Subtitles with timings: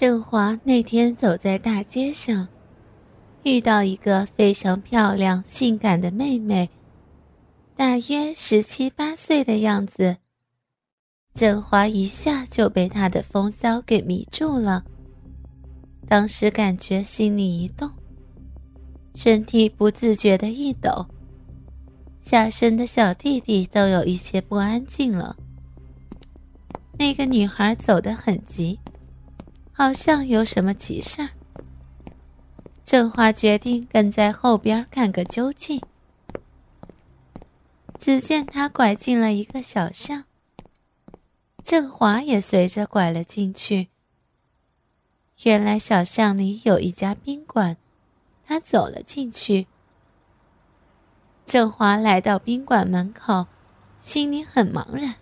[0.00, 2.48] 振华那天走在大街上，
[3.42, 6.70] 遇到一个非常漂亮、性感的妹妹，
[7.76, 10.16] 大约十七八岁的样子。
[11.34, 14.82] 振华一下就被她的风骚给迷住了，
[16.08, 17.86] 当时感觉心里一动，
[19.14, 21.04] 身体不自觉的一抖，
[22.20, 25.36] 下身的小弟弟都有一些不安静了。
[26.98, 28.80] 那个女孩走得很急。
[29.80, 31.30] 好像有什么急事儿，
[32.84, 35.80] 振华决定跟在后边看个究竟。
[37.98, 40.24] 只见他拐进了一个小巷，
[41.64, 43.88] 振华也随着拐了进去。
[45.44, 47.78] 原来小巷里有一家宾馆，
[48.44, 49.66] 他走了进去。
[51.46, 53.46] 振华来到宾馆门口，
[53.98, 55.14] 心里很茫然。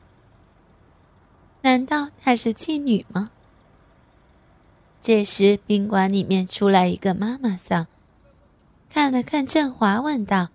[1.63, 3.31] 难道她是妓女吗？
[5.01, 7.87] 这时，宾馆里面出来一个妈妈桑，
[8.91, 10.49] 看了看振华，问道：“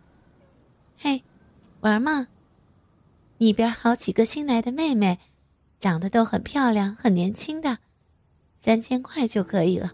[1.00, 1.24] 嘿，
[1.80, 2.28] 玩吗？
[3.38, 5.20] 里边好几个新来的妹妹，
[5.80, 7.80] 长得都很漂亮，很年轻的，
[8.60, 9.94] 三千块就可以了。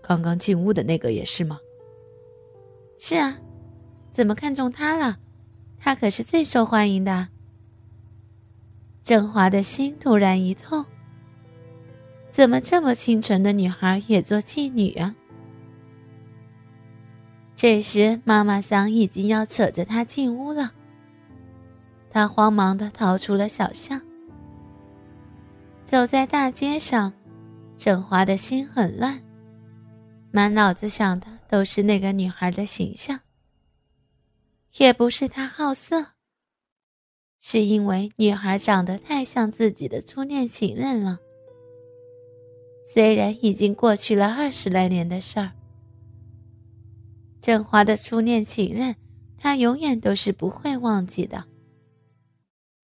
[0.00, 1.58] 刚刚进屋的那个也是吗？
[2.98, 3.36] 是啊，
[4.10, 5.18] 怎么看中她了？
[5.78, 7.28] 她可是最受欢迎的。”
[9.04, 10.84] 振华的心突然一痛。
[12.38, 15.12] 怎么这么清纯的女孩也做妓女啊？
[17.56, 20.72] 这时，妈妈桑已经要扯着她进屋了。
[22.08, 24.00] 她慌忙的逃出了小巷，
[25.84, 27.12] 走在大街上，
[27.76, 29.20] 振华的心很乱，
[30.30, 33.18] 满脑子想的都是那个女孩的形象。
[34.76, 36.12] 也不是他好色，
[37.40, 41.18] 是因为女孩长得太像自己的初恋情人了。
[42.84, 45.52] 虽然已经过去了二十来年的事儿，
[47.40, 48.96] 振华的初恋情人，
[49.36, 51.46] 他永远都是不会忘记的。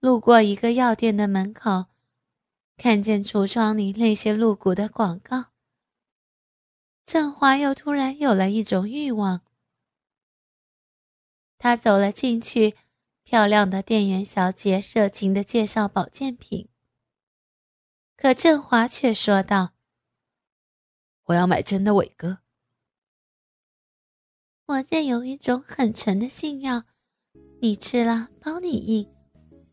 [0.01, 1.87] 路过一个药店的门口，
[2.77, 5.47] 看见橱窗里那些露骨的广告，
[7.05, 9.41] 振华又突然有了一种欲望。
[11.59, 12.75] 他走了进去，
[13.23, 16.69] 漂亮的店员小姐热情的介绍保健品，
[18.17, 19.74] 可振华却说道。
[21.27, 22.39] 我要买真的伟哥。
[24.67, 26.85] 我这有一种很纯的性药，
[27.61, 29.07] 你吃了包你硬，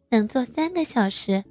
[0.10, 1.44] 能做三个小时。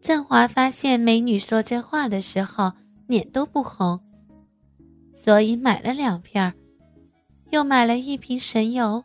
[0.00, 2.72] 振华发现美女说这话的时候
[3.06, 4.00] 脸都不红，
[5.14, 6.54] 所以买了两片
[7.50, 9.04] 又买了一瓶神油，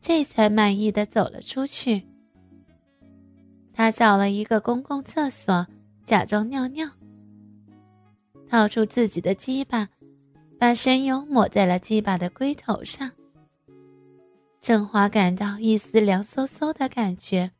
[0.00, 2.06] 这才满意的走了出去。
[3.72, 5.66] 他找了一个公共厕所，
[6.04, 6.88] 假装尿尿。
[8.54, 9.88] 掏出自己的鸡巴，
[10.60, 13.10] 把神油抹在了鸡巴的龟头上。
[14.60, 17.50] 振华感到一丝凉飕飕的感觉，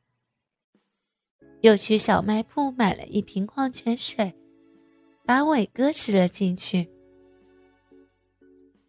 [1.62, 4.36] 又去小卖铺买了一瓶矿泉水，
[5.26, 6.88] 把伟哥吃了进去。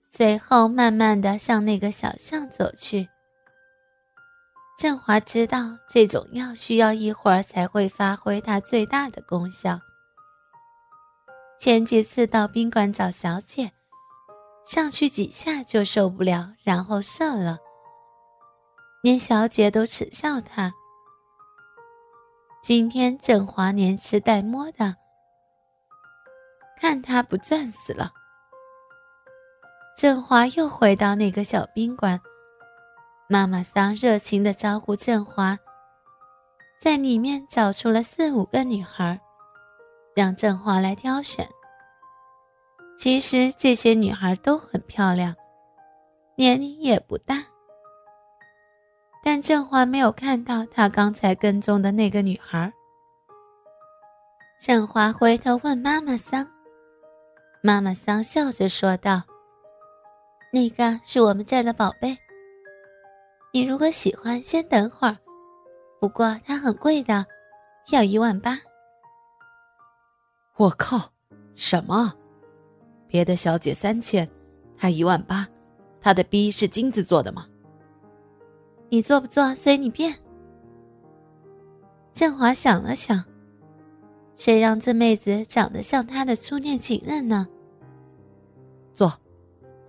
[0.08, 3.10] 随后慢慢的向那个小巷走去。
[4.78, 9.80] 振华知道这种药需要一会儿才会发挥它最大的功效。
[11.58, 13.72] 前几次到宾馆找小姐，
[14.68, 17.60] 上去几下就受不了，然后射了。
[19.02, 20.74] 连小姐都耻笑他。
[22.62, 24.96] 今天振华连吃带摸的，
[26.78, 28.12] 看他不赚死了。
[29.96, 32.20] 振华又回到那个小宾馆，
[33.30, 35.58] 妈妈桑热情的招呼振华，
[36.82, 39.22] 在里面找出了四五个女孩。
[40.16, 41.48] 让振华来挑选。
[42.98, 45.36] 其实这些女孩都很漂亮，
[46.36, 47.44] 年龄也不大。
[49.22, 52.72] 但振华没有看到他刚才跟踪的那个女孩。
[54.60, 56.48] 振华回头问妈妈桑，
[57.62, 59.22] 妈妈桑笑着说道
[60.54, 62.18] ：“那个是我们这儿的宝贝。
[63.52, 65.18] 你如果喜欢，先等会儿。
[66.00, 67.26] 不过它很贵的，
[67.92, 68.58] 要一万八。”
[70.58, 71.12] 我靠！
[71.54, 72.14] 什么？
[73.08, 74.30] 别的小姐三千，
[74.78, 75.48] 他一万八，
[76.00, 77.48] 他的逼是金子做的吗？
[78.90, 80.16] 你做不做随你便。
[82.14, 83.24] 振华想了想，
[84.38, 87.48] 谁让这妹子长得像他的初恋情人呢？
[88.94, 89.12] 做，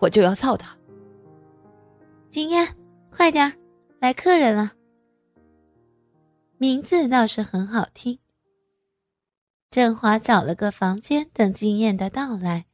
[0.01, 0.77] 我就要操他。
[2.29, 2.77] 金燕，
[3.11, 3.53] 快点
[4.01, 4.73] 来客人了。
[6.59, 8.19] 名字倒是很好听。
[9.77, 12.65] 振华找了个房间等金燕的到来。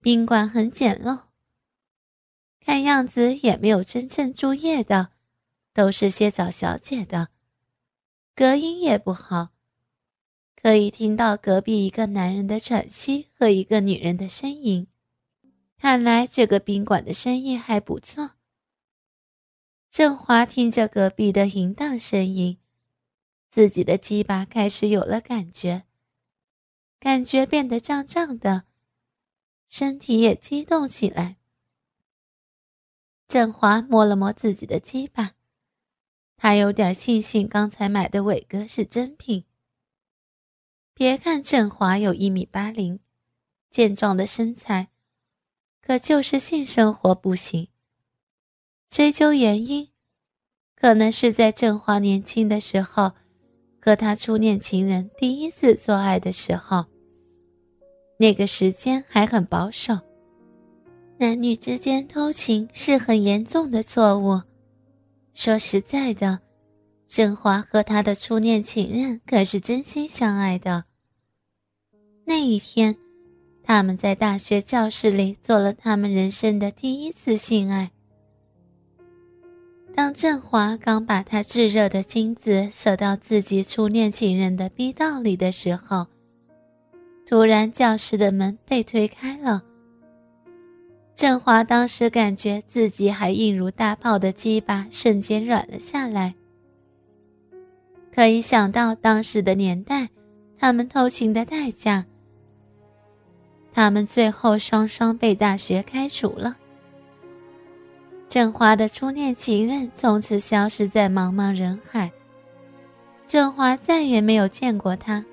[0.00, 1.24] 宾馆很简陋，
[2.58, 5.10] 看样子也没有真正住夜的，
[5.74, 7.28] 都是些找小姐的，
[8.34, 9.50] 隔音也不好，
[10.56, 14.86] 可以听到隔壁一个男人的喘息和一个女人的呻吟。
[15.76, 18.30] 看来这个宾馆的生意还不错。
[19.90, 22.56] 振华听着隔壁的淫荡声音，
[23.54, 25.84] 自己的鸡巴开始有了感觉，
[26.98, 28.64] 感觉变得胀胀的，
[29.68, 31.36] 身体也激动起来。
[33.28, 35.34] 振华摸了摸自己的鸡巴，
[36.36, 39.44] 他有点庆幸刚才买的伟哥是真品。
[40.92, 42.98] 别看振华有一米八零，
[43.70, 44.88] 健壮的身材。
[45.80, 47.68] 可就是性生活不行。
[48.90, 49.92] 追究原因，
[50.74, 53.12] 可能是在振华年轻的时候，
[53.84, 56.86] 和他初恋情人第一次做爱的时候。
[58.16, 59.98] 那个时间还很保守，
[61.18, 64.40] 男女之间偷情是很严重的错误。
[65.34, 66.38] 说实在的，
[67.06, 70.84] 振华和他的初恋情人可是真心相爱的。
[72.24, 72.96] 那一天。
[73.66, 77.90] 他们在大学教室里做了他们人生的第一次性爱。
[79.96, 86.08] 当振华刚把他炙热的精子射到自己初恋情人的逼道里的时候，
[87.24, 89.62] 突然教室的门被推开了。
[91.14, 96.34] 振华当时感觉自己还硬如大炮的鸡巴瞬间软了下来。
[98.12, 100.08] 可以想到当时的年代，
[100.58, 102.04] 他们偷情的代价。
[103.72, 106.56] 他们最后双双被大学开除了。
[108.34, 112.10] 振华的初恋情人从此消失在茫茫人海，
[113.24, 115.24] 振华再也没有见过他，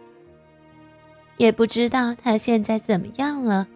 [1.37, 3.67] 也不知道他现在怎么样了。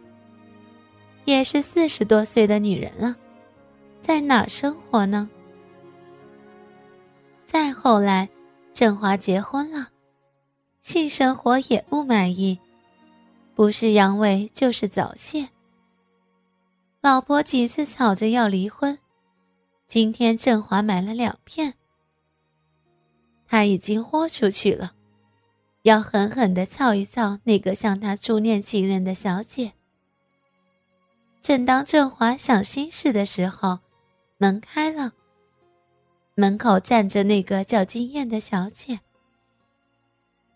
[1.23, 3.15] 也是四十多岁的女人了，
[3.99, 5.27] 在哪儿生活呢？
[7.45, 8.29] 再后来，
[8.73, 9.87] 振华结婚了，
[10.81, 12.59] 性生活也不满意。
[13.55, 15.49] 不是阳痿就是早泄。
[17.01, 18.95] 老婆几次吵着要离婚，
[19.87, 21.75] 今天振华买了两片。
[23.47, 24.93] 他已经豁出去了，
[25.83, 29.73] 要狠狠的操一操那个向他初恋情人的小姐。
[31.41, 33.79] 正当振华想心事的时候，
[34.37, 35.13] 门开了，
[36.33, 39.01] 门口站着那个叫金燕的小姐。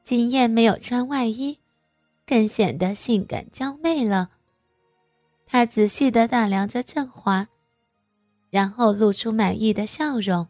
[0.04, 1.60] 金燕没有穿外衣。
[2.26, 4.30] 更显得性感娇媚了。
[5.48, 7.48] 他仔细的打量着振华，
[8.50, 10.48] 然后露出满意的笑容。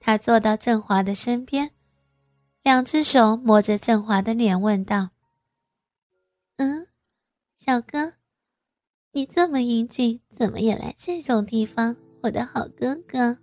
[0.00, 1.70] 他坐到振华的身边，
[2.62, 5.10] 两只手摸着振华的脸，问道
[6.56, 6.88] ：“嗯，
[7.56, 8.14] 小哥，
[9.12, 11.96] 你这么英俊，怎么也来这种地方？
[12.22, 13.38] 我的好哥哥。”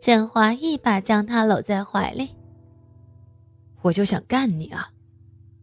[0.00, 2.34] 振华一把将他搂在怀里。
[3.82, 4.92] 我就想干你啊，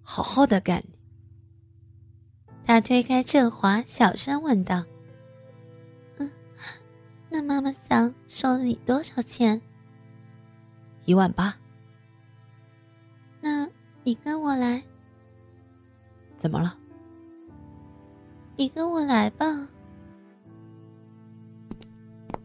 [0.03, 1.00] 好好的干你。
[2.71, 4.85] 他推开振华，小声问道
[6.19, 6.31] ：“嗯，
[7.27, 9.61] 那妈妈桑收了你多少钱
[11.03, 11.53] ？”“一万八。
[13.43, 13.67] ”“那
[14.05, 14.81] 你跟我来。
[16.39, 16.77] ”“怎么了
[18.55, 19.45] ？”“你跟我来吧。”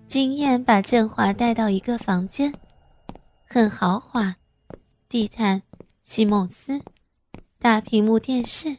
[0.09, 2.53] 金燕把振华带到一个房间，
[3.49, 4.35] 很豪华，
[5.09, 5.63] 地毯。
[6.03, 6.81] 西蒙斯，
[7.61, 8.79] 大屏幕电视，